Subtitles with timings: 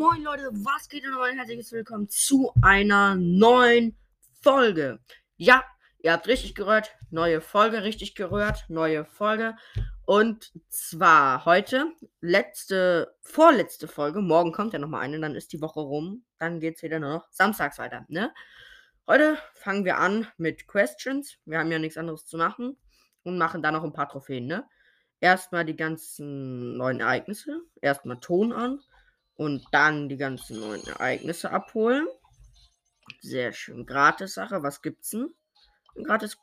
[0.00, 3.98] Moin Leute, was geht und ein herzliches Willkommen zu einer neuen
[4.40, 4.98] Folge.
[5.36, 5.62] Ja,
[5.98, 9.56] ihr habt richtig gehört, neue Folge, richtig gehört, neue Folge.
[10.06, 11.92] Und zwar heute,
[12.22, 16.76] letzte, vorletzte Folge, morgen kommt ja nochmal eine, dann ist die Woche rum, dann geht
[16.76, 18.32] es wieder nur noch samstags weiter, ne?
[19.06, 21.36] Heute fangen wir an mit Questions.
[21.44, 22.78] Wir haben ja nichts anderes zu machen
[23.22, 24.66] und machen dann noch ein paar Trophäen, ne?
[25.20, 28.80] Erstmal die ganzen neuen Ereignisse, erstmal Ton an
[29.40, 32.06] und dann die ganzen neuen Ereignisse abholen.
[33.22, 33.86] Sehr schön.
[33.86, 34.62] Gratis-Sache.
[34.62, 35.34] Was gibt's denn?
[36.04, 36.36] Gratis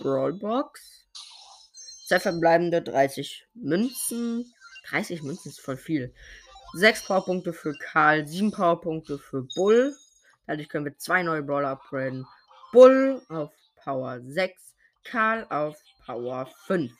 [0.00, 1.06] Brawlbox.
[2.08, 4.52] Zwei verbleibende 30 Münzen.
[4.88, 6.12] 30 Münzen ist voll viel.
[6.74, 9.96] 6 Powerpunkte für Karl, 7 Powerpunkte für Bull.
[10.48, 12.26] Dadurch können wir zwei neue Brawler upgraden.
[12.72, 13.52] Bull auf
[13.84, 16.90] Power 6, Karl auf Power 5.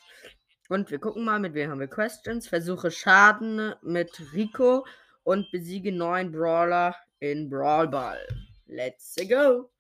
[0.69, 2.47] Und wir gucken mal, mit wem haben wir Questions.
[2.47, 4.87] Versuche Schaden mit Rico
[5.25, 8.27] und besiege neun Brawler in Brawl Ball.
[8.67, 9.71] Let's go!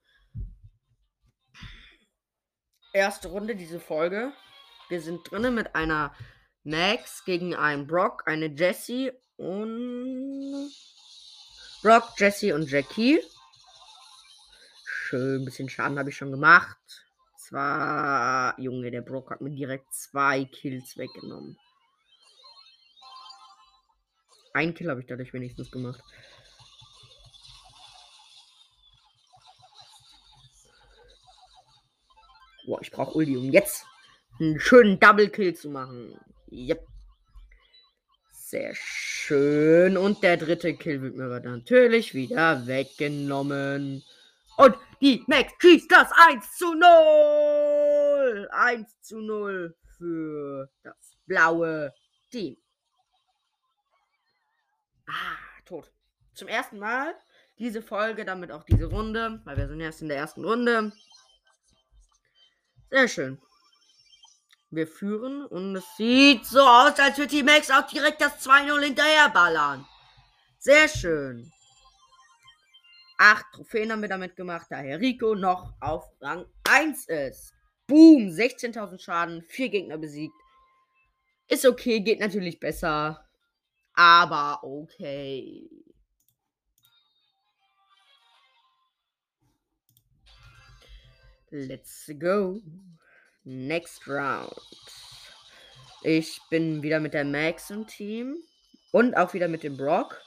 [2.92, 4.32] Erste Runde diese Folge.
[4.88, 6.14] Wir sind drinnen mit einer
[6.64, 10.70] Max gegen einen Brock, eine Jessie und
[11.82, 13.20] Brock, Jessie und Jackie.
[14.84, 16.78] Schön, bisschen Schaden habe ich schon gemacht.
[17.38, 21.58] Zwar, Junge, der Brock hat mir direkt zwei Kills weggenommen.
[24.54, 26.02] Ein Kill habe ich dadurch wenigstens gemacht.
[32.66, 33.84] Boah, ich brauche Ulti, um jetzt
[34.38, 36.18] einen schönen Double Kill zu machen.
[36.50, 36.86] Yep.
[38.30, 39.96] Sehr schön.
[39.96, 44.04] Und der dritte Kill wird mir aber natürlich wieder weggenommen.
[44.58, 48.48] Und die Max schießt das 1 zu 0.
[48.52, 51.92] 1 zu 0 für das blaue
[52.30, 52.61] Team.
[55.12, 55.92] Ah, tot.
[56.34, 57.14] Zum ersten Mal
[57.58, 60.92] diese Folge, damit auch diese Runde, weil wir sind erst in der ersten Runde.
[62.90, 63.40] Sehr schön.
[64.70, 68.82] Wir führen und es sieht so aus, als würde die Max auch direkt das 2-0
[68.82, 69.86] hinterherballern.
[70.58, 71.52] Sehr schön.
[73.18, 77.52] Acht Trophäen haben wir damit gemacht, da Herr Rico noch auf Rang 1 ist.
[77.86, 80.34] Boom, 16.000 Schaden, vier Gegner besiegt.
[81.48, 83.28] Ist okay, geht natürlich besser.
[83.94, 85.68] Aber okay.
[91.50, 92.60] Let's go.
[93.44, 94.54] Next round.
[96.02, 98.36] Ich bin wieder mit der Max im Team.
[98.90, 100.20] Und auch wieder mit dem Brock.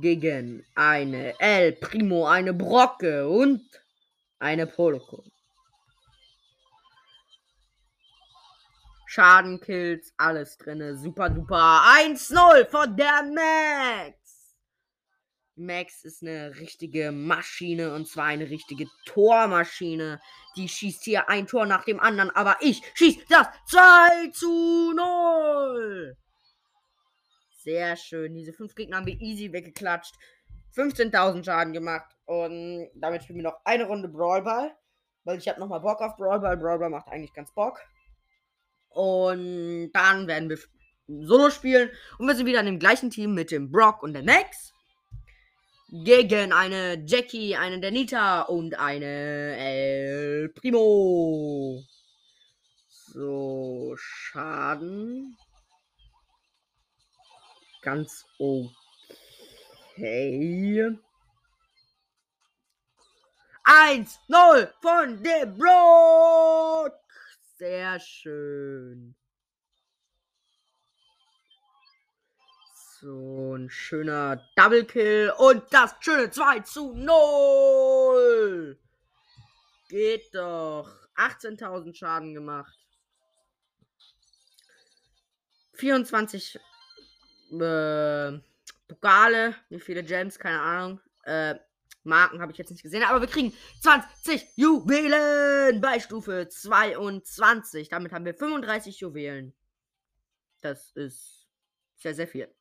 [0.00, 3.62] Gegen eine El Primo, eine Brocke und
[4.38, 5.31] eine Poloko.
[9.12, 10.96] Schadenkills, alles drinne.
[10.96, 11.82] Super duper.
[11.98, 14.56] 1-0 von der Max.
[15.54, 20.18] Max ist eine richtige Maschine und zwar eine richtige Tormaschine.
[20.56, 26.16] Die schießt hier ein Tor nach dem anderen, aber ich schieß das 2 zu 0.
[27.58, 28.32] Sehr schön.
[28.32, 30.14] Diese fünf Gegner haben wir easy weggeklatscht.
[30.74, 32.16] 15.000 Schaden gemacht.
[32.24, 34.74] Und damit spielen wir noch eine Runde Brawlball.
[35.24, 36.56] Weil ich habe nochmal Bock auf Brawlball.
[36.56, 37.78] Brawlball macht eigentlich ganz Bock.
[38.94, 40.58] Und dann werden wir
[41.06, 41.90] Solo spielen.
[42.18, 44.72] Und wir sind wieder in dem gleichen Team mit dem Brock und der Max.
[45.90, 51.82] Gegen eine Jackie, eine Danita und eine El Primo.
[52.88, 55.36] So, Schaden.
[57.82, 58.72] Ganz okay.
[63.64, 67.01] 1-0 von dem Brock.
[67.62, 69.14] Sehr schön.
[72.98, 78.76] So, ein schöner Double Kill und das schöne 2 zu 0.
[79.88, 80.90] Geht doch.
[81.14, 82.76] 18.000 Schaden gemacht.
[85.74, 88.40] 24 äh,
[88.88, 89.54] Pokale.
[89.68, 90.36] Wie viele Gems?
[90.36, 91.00] Keine Ahnung.
[91.22, 91.54] Äh,
[92.04, 97.88] Marken habe ich jetzt nicht gesehen, aber wir kriegen 20 Juwelen bei Stufe 22.
[97.88, 99.54] Damit haben wir 35 Juwelen.
[100.60, 101.48] Das ist
[101.96, 102.52] sehr, sehr viel.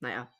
[0.00, 0.32] Naja.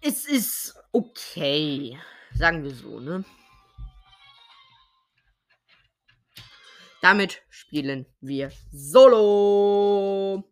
[0.00, 1.98] Es ist okay.
[2.34, 3.24] Sagen wir so, ne?
[7.00, 10.44] Damit spielen wir Solo.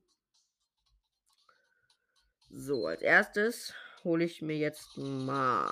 [2.51, 3.75] So, als erstes
[4.05, 5.71] hole ich mir jetzt mal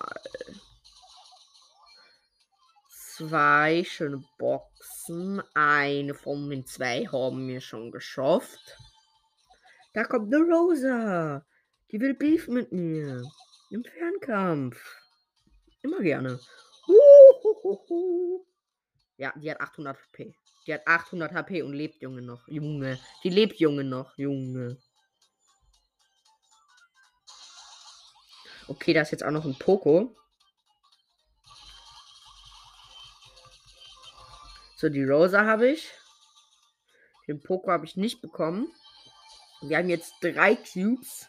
[3.21, 5.43] zwei schöne Boxen.
[5.55, 8.77] Eine von den zwei haben wir schon geschafft.
[9.93, 11.45] Da kommt eine Rosa.
[11.91, 13.23] Die will Beef mit mir.
[13.71, 14.97] Im Fernkampf.
[15.83, 16.39] Immer gerne.
[16.89, 18.45] Uhuhuhu.
[19.17, 20.35] Ja, die hat 800 HP.
[20.67, 22.47] Die hat 800 HP und lebt Junge noch.
[22.49, 22.99] Junge.
[23.25, 24.17] Die lebt Junge noch.
[24.17, 24.79] Junge.
[28.71, 30.15] Okay, da ist jetzt auch noch ein Poco.
[34.77, 35.91] So, die Rosa habe ich.
[37.27, 38.73] Den Poco habe ich nicht bekommen.
[39.63, 41.27] Wir haben jetzt drei Cubes.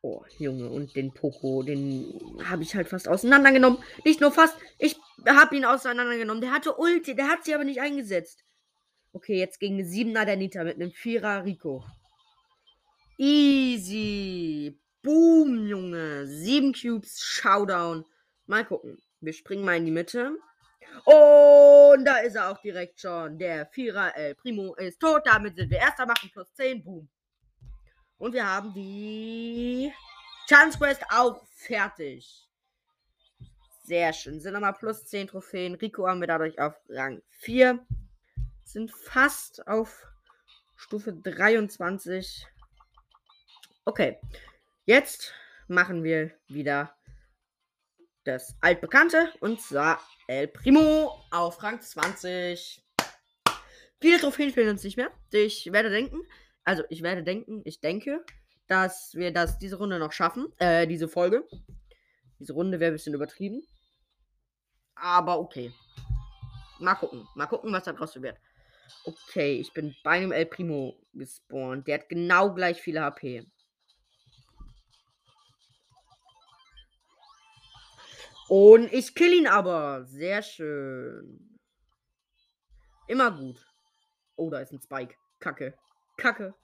[0.00, 3.82] Oh, Junge, und den Poco, den habe ich halt fast auseinandergenommen.
[4.04, 6.40] Nicht nur fast, ich habe ihn auseinandergenommen.
[6.40, 8.44] Der hatte Ulti, der hat sie aber nicht eingesetzt.
[9.12, 11.84] Okay, jetzt gegen eine 7er der Nita mit einem 4er Rico.
[13.18, 14.80] Easy.
[15.04, 16.26] Boom, Junge.
[16.26, 18.06] 7 Cubes, Showdown.
[18.46, 18.98] Mal gucken.
[19.20, 20.38] Wir springen mal in die Mitte.
[21.04, 23.38] Und da ist er auch direkt schon.
[23.38, 25.20] Der 4er El Primo ist tot.
[25.26, 26.82] Damit sind wir erster, machen plus 10.
[26.82, 27.08] Boom.
[28.16, 29.92] Und wir haben die
[30.48, 32.48] Chance Quest auch fertig.
[33.82, 34.40] Sehr schön.
[34.40, 35.74] Sind nochmal plus 10 Trophäen.
[35.74, 37.86] Rico haben wir dadurch auf Rang 4.
[38.64, 40.06] Sind fast auf
[40.76, 42.46] Stufe 23.
[43.84, 44.18] Okay.
[44.86, 45.32] Jetzt
[45.66, 46.94] machen wir wieder
[48.24, 49.32] das altbekannte.
[49.40, 49.98] Und zwar
[50.28, 52.84] El Primo auf Rang 20.
[53.98, 55.10] Viele Trophäen fehlen uns nicht mehr.
[55.32, 56.20] Ich werde denken,
[56.64, 58.26] also ich werde denken, ich denke,
[58.66, 60.52] dass wir das diese Runde noch schaffen.
[60.58, 61.48] Äh, diese Folge.
[62.38, 63.66] Diese Runde wäre ein bisschen übertrieben.
[64.96, 65.72] Aber okay.
[66.78, 67.26] Mal gucken.
[67.34, 68.36] Mal gucken, was da draus wird.
[69.04, 71.86] Okay, ich bin bei einem El Primo gespawnt.
[71.86, 73.46] Der hat genau gleich viele HP.
[78.48, 80.04] Und ich kill ihn aber.
[80.04, 81.58] Sehr schön.
[83.06, 83.64] Immer gut.
[84.36, 85.14] Oh, da ist ein Spike.
[85.40, 85.76] Kacke.
[86.16, 86.54] Kacke.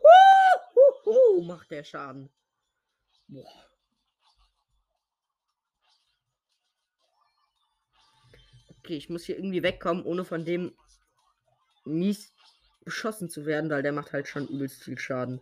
[0.00, 2.30] Uh, uh, uh, macht der Schaden.
[3.28, 3.66] Boah.
[8.80, 10.76] Okay, ich muss hier irgendwie wegkommen, ohne von dem
[11.84, 12.32] mies
[12.84, 15.40] beschossen zu werden, weil der macht halt schon übelst viel Schaden.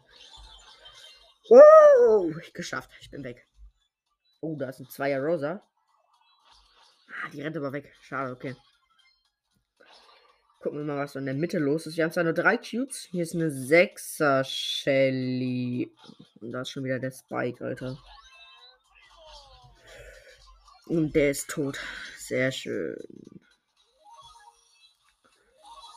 [1.50, 2.90] Oh, geschafft.
[3.00, 3.46] Ich bin weg.
[4.40, 5.62] Oh, da ist ein Zweier Rosa.
[7.24, 7.90] Ah, die rennt aber weg.
[8.02, 8.54] Schade, okay.
[10.60, 11.96] Gucken wir mal, was in der Mitte los ist.
[11.96, 13.08] Wir haben zwar nur drei Cubes.
[13.10, 15.90] Hier ist eine 6er Shelly.
[16.40, 17.98] Und da ist schon wieder der Spike, Alter.
[20.86, 21.78] Und der ist tot.
[22.18, 22.96] Sehr schön.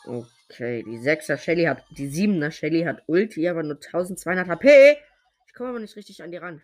[0.05, 1.83] Okay, die 6er Shelly hat.
[1.89, 4.97] Die 7er Shelly hat Ulti, aber nur 1200 HP.
[5.47, 6.61] Ich komme aber nicht richtig an die ran.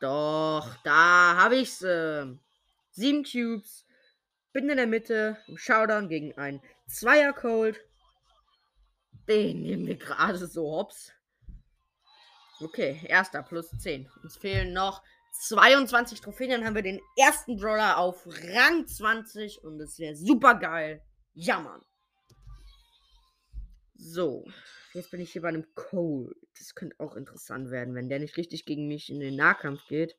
[0.00, 1.82] Doch, da habe ich's.
[1.82, 2.26] Äh,
[2.90, 3.86] 7 Cubes.
[4.52, 7.80] Bin in der Mitte im Showdown gegen einen Zweier Cold.
[9.28, 11.12] Den nehmen wir gerade so hops.
[12.60, 14.10] Okay, erster plus 10.
[14.22, 15.02] Uns fehlen noch
[15.42, 16.50] 22 Trophäen.
[16.50, 21.02] Dann haben wir den ersten Brawler auf Rang 20 und das wäre super geil.
[21.32, 21.80] Ja, Mann.
[23.94, 24.44] So,
[24.94, 26.36] jetzt bin ich hier bei einem Cold.
[26.58, 30.16] Das könnte auch interessant werden, wenn der nicht richtig gegen mich in den Nahkampf geht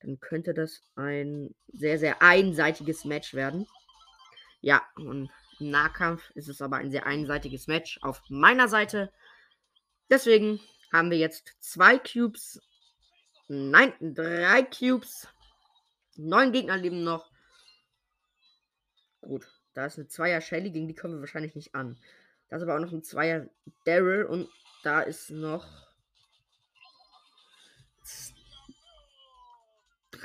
[0.00, 3.66] dann könnte das ein sehr, sehr einseitiges Match werden.
[4.60, 9.12] Ja, und im Nahkampf ist es aber ein sehr einseitiges Match auf meiner Seite.
[10.10, 10.60] Deswegen
[10.92, 12.60] haben wir jetzt zwei Cubes.
[13.48, 15.28] Nein, drei Cubes.
[16.16, 17.30] Neun Gegner leben noch.
[19.20, 21.98] Gut, da ist eine Zweier Shelly, gegen die kommen wir wahrscheinlich nicht an.
[22.48, 23.48] Da ist aber auch noch ein Zweier
[23.84, 24.48] Daryl und
[24.82, 25.85] da ist noch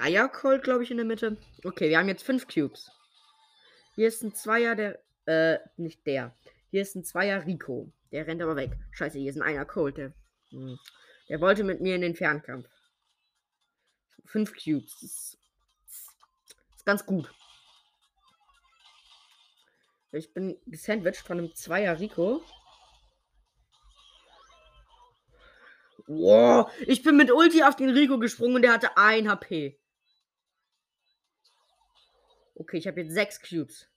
[0.01, 1.37] Dreier Colt, glaube ich, in der Mitte.
[1.63, 2.89] Okay, wir haben jetzt fünf Cubes.
[3.93, 4.99] Hier ist ein Zweier, der.
[5.25, 6.35] Äh, nicht der.
[6.71, 7.91] Hier ist ein Zweier Rico.
[8.11, 8.71] Der rennt aber weg.
[8.91, 9.97] Scheiße, hier ist ein Einer Colt.
[9.97, 10.13] Der,
[10.49, 10.79] hm.
[11.29, 12.67] der wollte mit mir in den Fernkampf.
[14.25, 14.91] Fünf Cubes.
[14.91, 15.37] Das ist,
[16.77, 17.31] ist ganz gut.
[20.13, 22.43] Ich bin gesandwiched von einem Zweier Rico.
[26.07, 29.80] Wow, ich bin mit Ulti auf den Rico gesprungen und der hatte 1 HP.
[32.61, 33.87] Okay, ich habe jetzt sechs Cubes.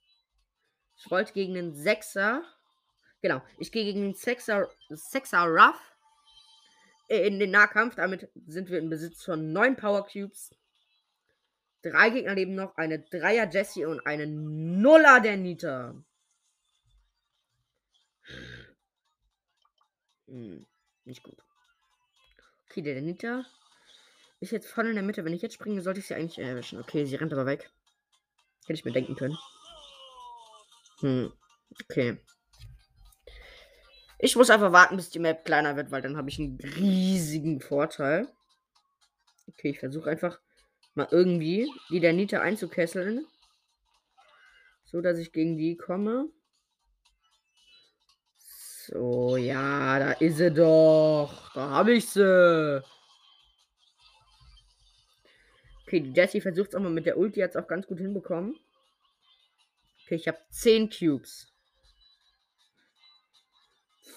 [0.97, 2.43] Ich wollte gegen den Sechser.
[3.21, 5.79] Genau, ich gehe gegen den Sechser, Sechser Ruff
[7.09, 7.97] in den Nahkampf.
[7.97, 10.51] Damit sind wir in Besitz von neun Power Cubes.
[11.83, 12.75] Drei Gegner leben noch.
[12.79, 16.03] Eine Dreier Jessie und eine Nuller der Nita.
[20.27, 20.65] Hm,
[21.05, 21.37] nicht gut.
[22.71, 23.45] Okay, der Nita
[24.41, 25.23] ist jetzt voll in der Mitte.
[25.27, 26.81] Wenn ich jetzt springe, sollte ich sie eigentlich erwischen.
[26.81, 27.71] Okay, sie rennt aber weg.
[28.67, 29.37] Hätte ich mir denken können.
[31.01, 31.33] Hm.
[31.83, 32.19] Okay.
[34.19, 37.61] Ich muss einfach warten, bis die Map kleiner wird, weil dann habe ich einen riesigen
[37.61, 38.29] Vorteil.
[39.49, 40.41] Okay, ich versuche einfach
[40.95, 43.27] mal irgendwie die der Nita einzukesseln.
[44.85, 46.29] So, dass ich gegen die komme.
[48.39, 51.53] So, ja, da ist sie doch.
[51.55, 52.83] Da habe ich sie.
[55.87, 57.99] Okay, die Jessie versucht es auch mal mit der Ulti, hat es auch ganz gut
[57.99, 58.59] hinbekommen.
[60.05, 61.53] Okay, ich habe 10 Cubes.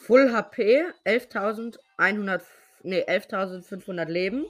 [0.06, 2.44] Full HP, 11.100,
[2.84, 4.46] nee, 11.500 Leben.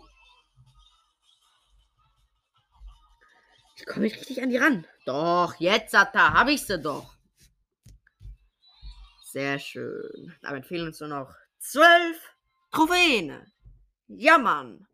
[3.76, 4.88] Ich komme nicht richtig an die ran.
[5.06, 7.16] Doch, jetzt, da habe ich sie doch.
[9.24, 10.36] Sehr schön.
[10.42, 12.36] Damit fehlen uns nur noch 12
[12.72, 13.52] Trophäen.
[14.08, 14.88] Ja, Mann.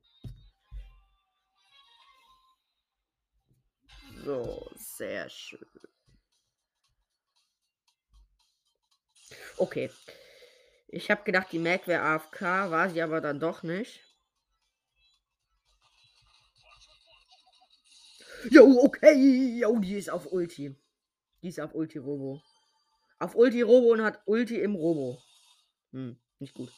[4.24, 5.66] So, sehr schön.
[9.58, 9.90] Okay.
[10.88, 14.02] Ich habe gedacht, die Mac wäre AFK, war sie aber dann doch nicht.
[18.50, 19.58] Jo, okay.
[19.60, 20.76] Jo, die ist auf Ulti.
[21.42, 22.42] Die ist auf Ulti Robo.
[23.20, 25.22] Auf Ulti Robo und hat Ulti im Robo.
[25.92, 26.72] Hm, nicht gut.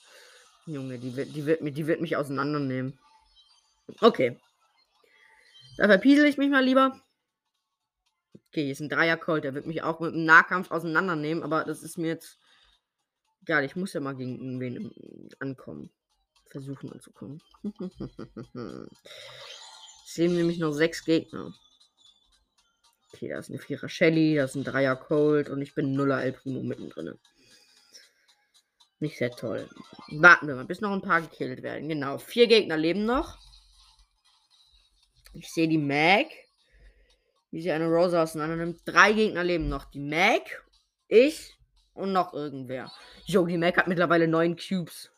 [0.66, 3.00] Junge, die wird, die wird, die wird mich auseinandernehmen.
[4.02, 4.40] Okay.
[5.78, 7.05] Da verpiesel ich mich mal lieber.
[8.56, 9.44] Okay, hier ist ein Dreier-Colt.
[9.44, 12.40] Der wird mich auch mit dem Nahkampf auseinandernehmen, aber das ist mir jetzt.
[13.42, 15.90] Egal, ich muss ja mal gegen irgendwen ankommen.
[16.46, 17.42] Versuchen anzukommen.
[20.06, 21.54] sehen nämlich noch sechs Gegner.
[23.12, 26.24] Okay, da ist eine Vierer Shelly, da ist ein Dreier Cold und ich bin Nuller
[26.24, 27.20] El Primo mittendrin.
[29.00, 29.70] Nicht sehr toll.
[30.12, 31.90] Warten wir mal, bis noch ein paar gekillt werden.
[31.90, 33.38] Genau, vier Gegner leben noch.
[35.34, 36.28] Ich sehe die Mag,
[37.56, 38.82] wie sie eine Rosa auseinander nimmt.
[38.84, 39.86] Drei Gegner leben noch.
[39.86, 40.66] Die Mag,
[41.08, 41.58] ich
[41.94, 42.92] und noch irgendwer.
[43.24, 45.10] Jo, die Mag hat mittlerweile neun Cubes.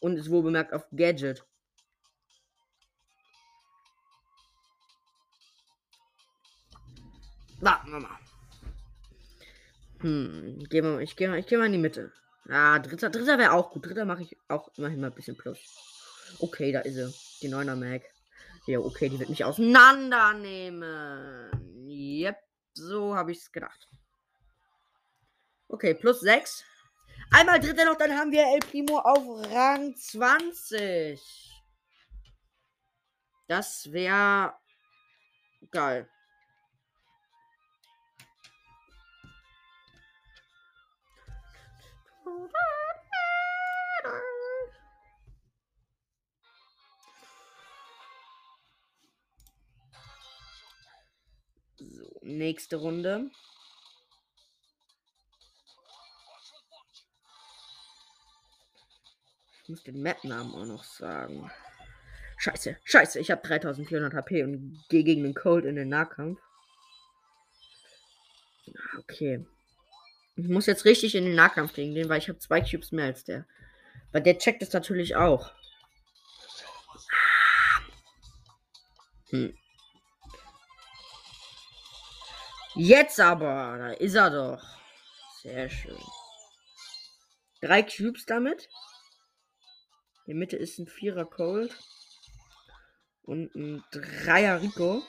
[0.00, 1.44] Und ist wohl bemerkt auf Gadget.
[7.60, 8.18] Warten wir mal.
[10.00, 12.12] Hm, gehen wir, ich gehe mal, geh mal in die Mitte.
[12.48, 13.86] Ah, dritter, dritter wäre auch gut.
[13.86, 15.60] Dritter mache ich auch immerhin mal ein bisschen plus.
[16.40, 17.14] Okay, da ist sie.
[17.42, 18.02] Die 9er Mag.
[18.66, 20.82] Ja, okay, die wird mich auseinandernehmen.
[22.76, 23.88] So habe ich es gedacht.
[25.68, 26.62] Okay, plus 6.
[27.30, 31.54] Einmal dritter noch, dann haben wir El Primo auf Rang 20.
[33.48, 34.54] Das wäre
[35.70, 36.08] geil.
[52.26, 53.30] Nächste Runde.
[59.62, 61.50] Ich muss den Map-Namen auch noch sagen.
[62.38, 66.38] Scheiße, scheiße, ich habe 3400 HP und gehe gegen den Cold in den Nahkampf.
[68.98, 69.44] Okay.
[70.36, 73.06] Ich muss jetzt richtig in den Nahkampf gegen den, weil ich habe zwei Cubes mehr
[73.06, 73.46] als der.
[74.12, 75.52] Weil der checkt es natürlich auch.
[79.30, 79.56] Hm.
[82.78, 84.62] Jetzt aber, da ist er doch.
[85.42, 85.98] Sehr schön.
[87.62, 88.68] Drei Cubes damit.
[90.26, 91.74] In der Mitte ist ein Vierer Cold.
[93.22, 95.02] Und ein Dreier Rico.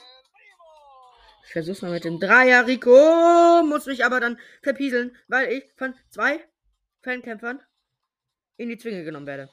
[1.45, 3.63] Ich versuch's mal mit dem Dreier, Rico.
[3.63, 6.39] Muss mich aber dann verpieseln, weil ich von zwei
[7.01, 7.62] Fankämpfern
[8.55, 9.50] in die Zwinge genommen werde.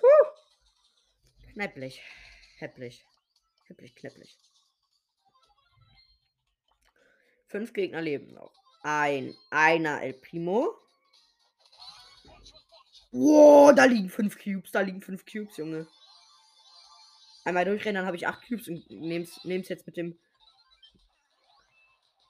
[0.00, 1.52] Puh.
[1.52, 2.02] Knäpplich.
[2.58, 3.04] Häpplich.
[3.68, 4.36] Häpplich, knäpplich.
[7.56, 8.52] Fünf Gegner leben noch.
[8.82, 10.76] Ein, einer El Primo.
[13.12, 15.88] Wow, da liegen fünf Cubes, da liegen fünf Cubes, Junge.
[17.46, 20.18] Einmal durchrennen, dann habe ich 8 Cubes und nehm's, nehm's jetzt mit dem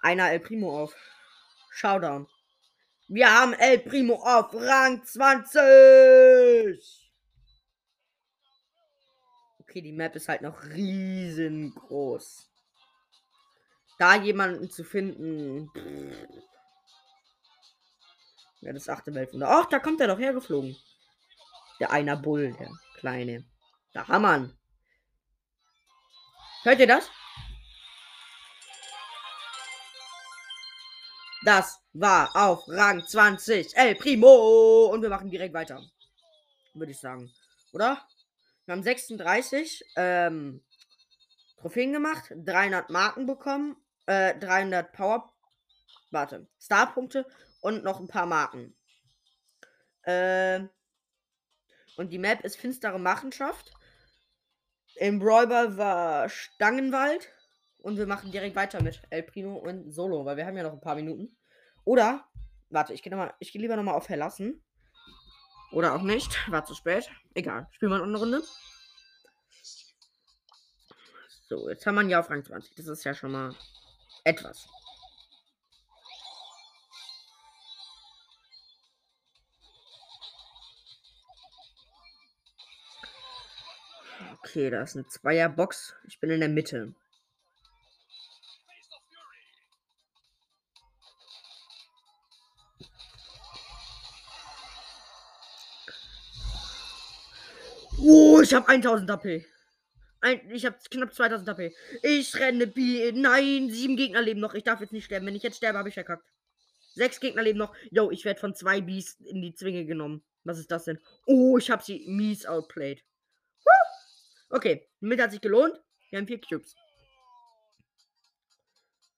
[0.00, 0.94] einer El Primo auf.
[1.72, 2.28] Showdown.
[3.08, 5.58] Wir haben El Primo auf Rang 20.
[9.58, 12.46] Okay, die Map ist halt noch riesengroß.
[13.98, 15.70] Da jemanden zu finden.
[18.60, 19.48] Ja, das achte Weltwunder.
[19.48, 20.76] Ach, da kommt er doch hergeflogen.
[21.80, 23.44] Der einer Bull, der kleine.
[23.92, 24.50] Da Hammer.
[26.62, 27.10] Hört ihr das?
[31.44, 34.90] Das war auf Rang 20 El Primo.
[34.92, 35.80] Und wir machen direkt weiter.
[36.74, 37.32] Würde ich sagen.
[37.72, 38.04] Oder?
[38.64, 40.60] Wir haben 36 ähm,
[41.56, 43.76] Trophäen gemacht, 300 Marken bekommen,
[44.06, 45.32] äh, 300 Power.
[46.10, 47.26] Warte, Starpunkte
[47.60, 48.76] und noch ein paar Marken.
[50.02, 50.60] Äh,
[51.96, 53.72] und die Map ist finstere Machenschaft.
[54.96, 57.32] Im Brawlball war Stangenwald.
[57.82, 60.72] Und wir machen direkt weiter mit El Primo und Solo, weil wir haben ja noch
[60.72, 61.36] ein paar Minuten.
[61.84, 62.24] Oder,
[62.68, 64.64] warte, ich gehe gehe lieber nochmal auf Verlassen.
[65.72, 66.50] Oder auch nicht.
[66.50, 67.10] War zu spät.
[67.34, 67.68] Egal.
[67.70, 68.42] Spielen wir noch eine Runde.
[71.48, 72.74] So, jetzt haben wir ja auf Rang 20.
[72.74, 73.54] Das ist ja schon mal
[74.26, 74.68] etwas.
[84.42, 85.94] Okay, da ist eine Zweierbox.
[86.08, 86.94] Ich bin in der Mitte.
[97.98, 99.55] Oh, ich habe 1000 AP.
[100.26, 101.72] Ein, ich habe knapp 2000 AP.
[102.02, 103.12] Ich renne B.
[103.12, 104.54] Nein, sieben Gegner leben noch.
[104.54, 105.24] Ich darf jetzt nicht sterben.
[105.24, 106.26] Wenn ich jetzt sterbe, habe ich verkackt.
[106.94, 107.72] Sechs Gegner leben noch.
[107.92, 110.24] Yo, ich werde von zwei Bees in die Zwinge genommen.
[110.42, 110.98] Was ist das denn?
[111.26, 113.04] Oh, ich habe sie mies outplayed.
[114.50, 115.80] Okay, mit hat sich gelohnt.
[116.10, 116.74] Wir haben vier Cubes.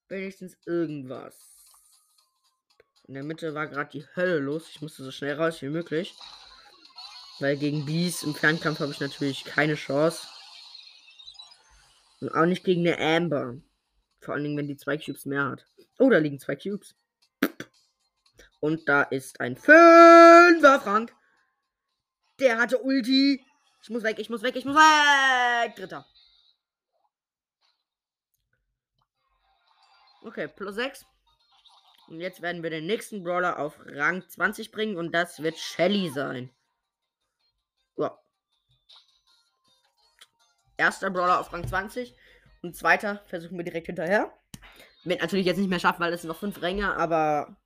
[0.09, 1.35] Wenigstens irgendwas.
[3.07, 4.69] In der Mitte war gerade die Hölle los.
[4.69, 6.13] Ich musste so schnell raus wie möglich.
[7.39, 10.27] Weil gegen Bees im Fernkampf habe ich natürlich keine Chance.
[12.21, 13.57] Und auch nicht gegen eine Amber.
[14.19, 15.65] Vor allen Dingen, wenn die zwei Cubes mehr hat.
[15.97, 16.95] Oh, da liegen zwei Cubes.
[18.59, 21.13] Und da ist ein Fünfer Frank.
[22.39, 23.45] Der hatte Ulti.
[23.81, 25.75] Ich muss weg, ich muss weg, ich muss weg.
[25.75, 26.05] Dritter.
[30.21, 31.05] Okay, plus 6.
[32.09, 36.09] Und jetzt werden wir den nächsten Brawler auf Rang 20 bringen und das wird Shelly
[36.09, 36.49] sein.
[37.97, 38.19] Ja.
[40.79, 42.15] Erster Brawler auf Rang 20
[42.61, 44.33] und zweiter versuchen wir direkt hinterher.
[45.03, 47.57] Wird natürlich jetzt nicht mehr schaffen, weil es sind noch fünf Ränge, aber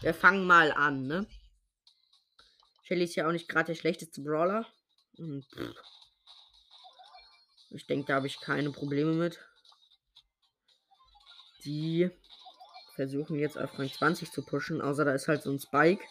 [0.00, 1.26] wir fangen mal an, ne?
[2.84, 4.66] Shelly ist ja auch nicht gerade der schlechteste Brawler.
[5.18, 5.46] Und
[7.68, 9.38] ich denke, da habe ich keine Probleme mit.
[11.64, 12.10] Die
[12.94, 16.02] versuchen jetzt auf Rang 20 zu pushen, außer da ist halt so ein Spike.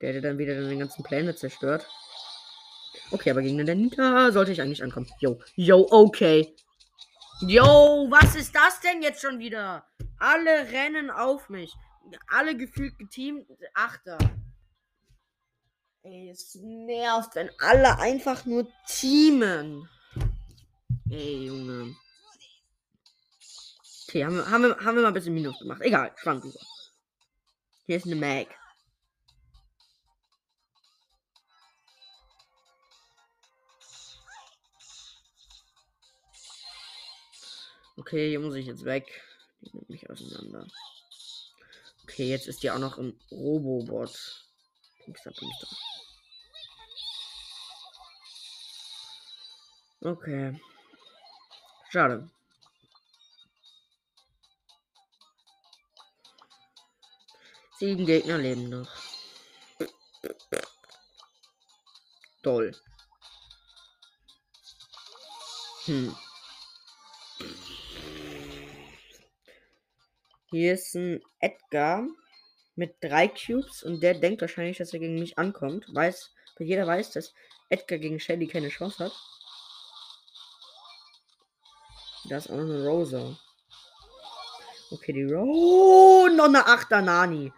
[0.00, 1.86] Der, dann wieder den ganzen Pläne zerstört.
[3.12, 5.10] Okay, aber gegen den Nita sollte ich eigentlich ankommen.
[5.18, 6.54] Yo, yo, okay.
[7.40, 9.84] Yo, was ist das denn jetzt schon wieder?
[10.18, 11.74] Alle rennen auf mich.
[12.28, 13.46] Alle gefühlt geteamt.
[13.74, 14.18] Achter.
[16.02, 19.88] Ey, es nervt, wenn alle einfach nur teamen.
[21.10, 21.96] Ey, Junge.
[24.08, 25.80] Okay, haben wir, haben wir, haben wir mal ein bisschen Minus gemacht.
[25.82, 26.58] Egal, schwank über.
[27.86, 28.48] Hier ist eine Mag.
[38.00, 39.22] Okay, hier muss ich jetzt weg.
[39.60, 40.66] Die nimmt mich auseinander.
[42.04, 44.46] Okay, jetzt ist die auch noch im Robobot.
[50.00, 50.58] Okay.
[51.90, 52.30] Schade.
[57.78, 58.90] Sieben Gegner leben noch.
[62.42, 62.74] Toll.
[65.84, 66.16] Hm.
[70.50, 72.06] Hier ist ein Edgar
[72.74, 75.86] mit drei Cubes und der denkt wahrscheinlich, dass er gegen mich ankommt.
[75.94, 77.34] Weiß, weil jeder weiß, dass
[77.68, 79.12] Edgar gegen Shelly keine Chance hat.
[82.28, 83.38] Da ist auch noch eine Rosa.
[84.90, 85.44] Okay, die Rosa.
[85.46, 87.52] Oh, noch eine Achter Nani.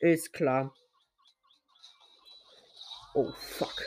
[0.00, 0.74] Ist klar.
[3.14, 3.86] Oh, fuck.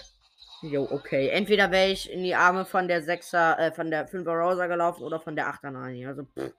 [0.61, 1.27] Jo, okay.
[1.29, 5.03] Entweder wäre ich in die Arme von der Sechser, äh, von der 5er Rosa gelaufen
[5.03, 6.07] oder von der 8er Nani.
[6.07, 6.53] Also, pff.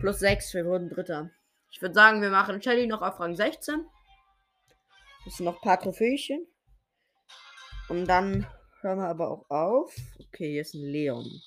[0.00, 1.30] Plus 6, wir wurden Dritter.
[1.70, 3.84] Ich würde sagen, wir machen Shelly noch auf Rang 16.
[5.26, 6.46] Das sind noch ein paar Trophächen.
[7.90, 8.46] Und dann
[8.80, 9.94] hören wir aber auch auf.
[10.18, 11.42] Okay, hier ist ein Leon.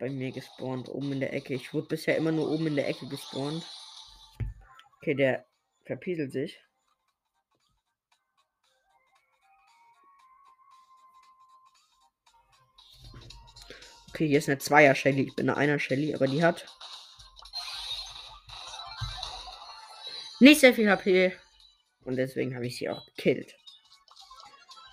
[0.00, 1.54] Bei mir gespawnt, oben in der Ecke.
[1.54, 3.64] Ich wurde bisher immer nur oben in der Ecke gespawnt.
[4.96, 5.46] Okay, der
[5.84, 6.60] verpieselt sich.
[14.20, 15.28] Okay, hier ist eine Zweier Shelly.
[15.28, 16.66] Ich bin eine Einer Shelly, aber die hat
[20.40, 21.34] nicht sehr viel HP.
[22.04, 23.54] Und deswegen habe ich sie auch gekillt.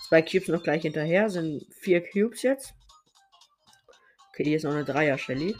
[0.07, 1.29] Zwei Cubes noch gleich hinterher.
[1.29, 2.73] Sind vier Cubes jetzt.
[4.29, 5.57] Okay, hier ist noch eine Dreier Shelly.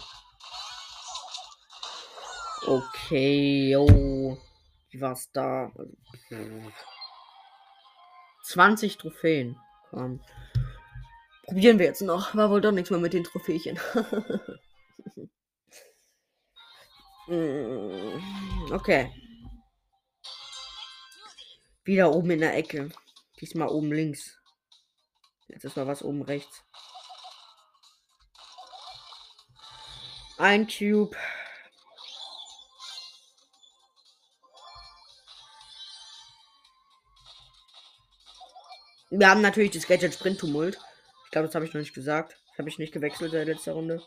[2.66, 4.38] Okay, yo.
[4.92, 5.74] Wie war's da?
[8.44, 9.58] 20 Trophäen.
[9.90, 10.22] Komm.
[11.48, 12.36] Probieren wir jetzt noch.
[12.36, 13.80] War wohl doch nichts mehr mit den Trophächen.
[17.30, 19.12] Mm, okay.
[21.84, 22.90] Wieder oben in der Ecke.
[23.42, 24.38] Diesmal oben links.
[25.50, 26.64] Jetzt ist mal was oben rechts.
[30.38, 31.18] Ein Cube.
[39.10, 40.80] Wir haben natürlich das Gadget Sprint Tumult.
[41.28, 42.38] Ich glaube, das habe ich noch nicht gesagt.
[42.58, 44.02] Habe ich nicht gewechselt in der letzten Runde.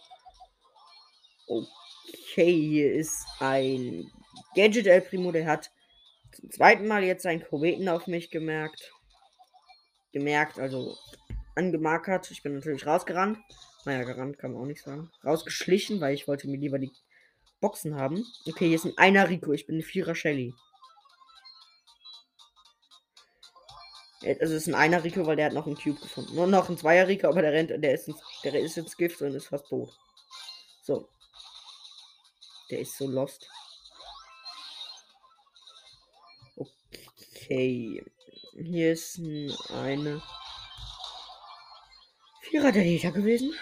[1.47, 4.11] Okay, hier ist ein
[4.57, 5.71] Gadget El Primo, der hat
[6.33, 8.91] zum zweiten Mal jetzt seinen Kometen auf mich gemerkt.
[10.13, 10.97] Gemerkt, also
[11.57, 12.31] angemarkert.
[12.31, 13.39] Ich bin natürlich rausgerannt.
[13.85, 15.11] Naja, gerannt kann man auch nicht sagen.
[15.23, 16.91] Rausgeschlichen, weil ich wollte mir lieber die
[17.61, 18.25] Boxen haben.
[18.49, 19.53] Okay, hier ist ein einer Rico.
[19.53, 20.55] Ich bin eine Vierer Shelly.
[24.23, 26.35] Es ist ein einer Rico, weil der hat noch einen Cube gefunden.
[26.35, 29.23] Nur noch ein Zweier Rico, aber der rennt, der ist, ins, der ist ins Gift
[29.23, 29.97] und ist fast tot.
[30.83, 31.09] So.
[32.71, 33.49] Der ist so lost.
[36.57, 38.05] Okay.
[38.53, 39.19] Hier ist
[39.73, 40.23] eine
[42.43, 43.55] Vierer der Jäger gewesen.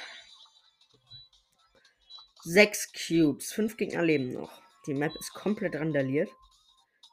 [2.43, 3.53] Sechs Cubes.
[3.53, 4.63] Fünf Gegner leben noch.
[4.87, 6.31] Die Map ist komplett randaliert.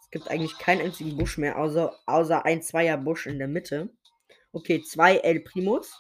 [0.05, 3.89] Es gibt eigentlich keinen einzigen Busch mehr, außer, außer ein Zweier Busch in der Mitte.
[4.53, 5.93] Okay, zwei El Primos.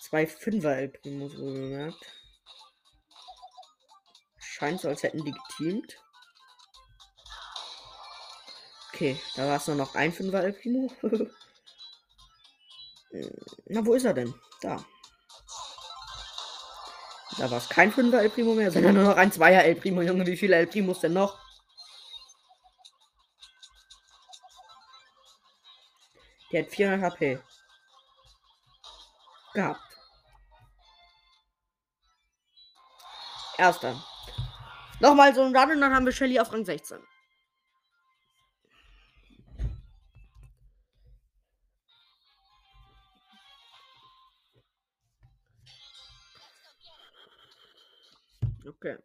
[0.00, 2.04] Zwei Fünfer El Primos wohlgemerkt.
[4.38, 5.98] Scheint so, als hätten die geteamt.
[8.92, 10.90] Okay, da war es nur noch ein Fünfer El Primo.
[13.66, 14.32] Na, wo ist er denn?
[14.60, 14.84] Da.
[17.38, 20.02] Da war es kein Fünfer El Primo mehr, sondern nur noch ein Zweier El Primo.
[20.02, 21.38] Junge, wie viele El Primos denn noch?
[26.52, 27.38] Der hat 400 HP.
[29.54, 29.80] Gehabt.
[33.58, 34.02] Erster.
[35.00, 36.98] Nochmal so ein Run und dann haben wir Shelly auf Rang 16.
[48.64, 48.96] Okay.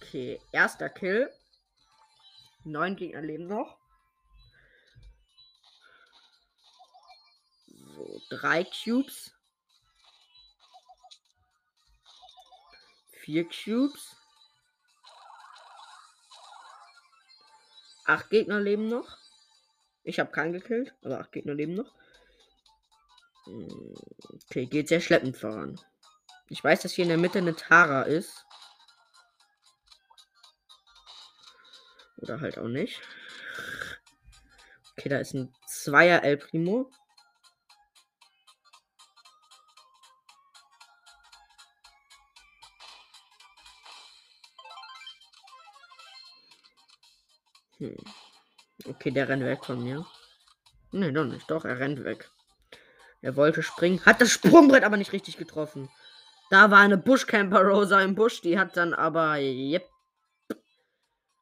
[0.00, 1.30] Okay, erster Kill.
[2.64, 3.78] Neun Gegner leben noch.
[7.66, 9.32] So, drei Cubes.
[13.12, 14.16] Vier Cubes.
[18.06, 19.23] Acht Gegner leben noch.
[20.04, 21.90] Ich habe keinen gekillt, aber acht Gegner leben noch.
[23.46, 23.94] Hm,
[24.46, 25.80] okay, geht sehr schleppend voran.
[26.50, 28.44] Ich weiß, dass hier in der Mitte eine Tara ist.
[32.18, 33.00] Oder halt auch nicht.
[34.92, 36.90] Okay, da ist ein Zweier El Primo.
[47.78, 47.96] Hm.
[48.84, 50.04] Okay, der rennt weg von mir.
[50.92, 51.50] Ne, doch nicht.
[51.50, 52.30] Doch, er rennt weg.
[53.22, 55.88] Er wollte springen, hat das Sprungbrett aber nicht richtig getroffen.
[56.50, 59.88] Da war eine Buschcamper Rosa im Busch, die hat dann aber yep,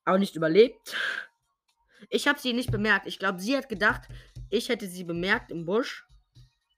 [0.05, 0.97] auch nicht überlebt.
[2.09, 3.07] Ich habe sie nicht bemerkt.
[3.07, 4.03] Ich glaube, sie hat gedacht,
[4.49, 6.07] ich hätte sie bemerkt im Busch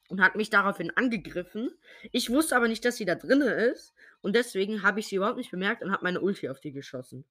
[0.09, 1.71] und hat mich daraufhin angegriffen.
[2.13, 5.39] Ich wusste aber nicht, dass sie da drinnen ist und deswegen habe ich sie überhaupt
[5.39, 7.25] nicht bemerkt und habe meine Ulti auf die geschossen.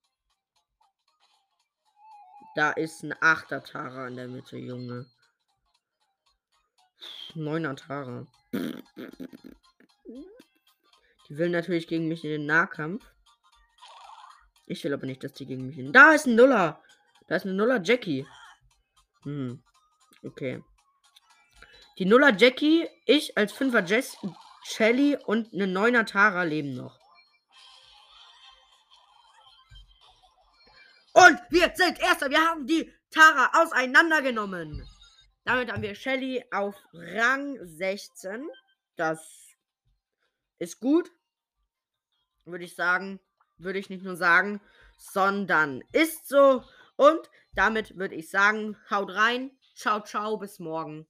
[2.56, 5.08] Da ist ein 8er Tara in der Mitte, Junge.
[7.36, 8.28] 9er Tara.
[11.30, 13.04] Die will natürlich gegen mich in den Nahkampf.
[14.68, 15.92] Ich will aber nicht, dass die gegen mich hin.
[15.92, 16.82] Da ist ein Nuller.
[17.28, 18.28] Da ist eine Nuller Jackie.
[19.24, 19.62] Hm.
[20.24, 20.64] Okay.
[21.98, 24.18] Die Nuller Jackie, ich als Fünfer Jess,
[24.64, 27.03] Shelly und eine Neuner Tara leben noch.
[31.14, 32.30] Und wir sind Erster.
[32.30, 34.86] Wir haben die Tara auseinandergenommen.
[35.46, 38.50] Damit haben wir Shelly auf Rang 16.
[38.96, 39.56] Das
[40.60, 41.12] ist gut.
[42.46, 43.20] Würde ich sagen.
[43.58, 44.60] Würde ich nicht nur sagen,
[44.98, 46.64] sondern ist so.
[46.96, 49.52] Und damit würde ich sagen, haut rein.
[49.76, 51.08] Ciao, ciao, bis morgen.